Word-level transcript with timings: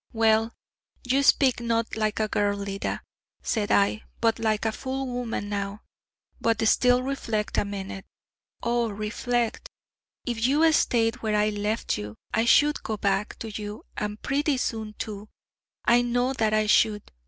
'Well, 0.13 0.51
you 1.03 1.21
speak, 1.21 1.59
not 1.59 1.95
like 1.95 2.19
a 2.19 2.27
girl, 2.27 2.57
Leda,' 2.57 3.03
said 3.43 3.69
I, 3.71 4.01
'but 4.19 4.39
like 4.39 4.65
a 4.65 4.71
full 4.71 5.05
woman 5.05 5.47
now. 5.47 5.83
But 6.39 6.67
still, 6.67 7.03
reflect 7.03 7.59
a 7.59 7.65
minute.... 7.65 8.07
O 8.63 8.89
reflect! 8.89 9.69
If 10.25 10.43
you 10.47 10.73
stayed 10.73 11.17
where 11.17 11.35
I 11.35 11.49
left 11.49 11.99
you, 11.99 12.15
I 12.33 12.45
should 12.45 12.81
go 12.81 12.97
back 12.97 13.37
to 13.37 13.51
you, 13.51 13.85
and 13.95 14.19
pretty 14.19 14.57
soon, 14.57 14.95
too: 14.97 15.29
I 15.85 16.01
know 16.01 16.33
that 16.33 16.51
I 16.51 16.65
should. 16.65 17.11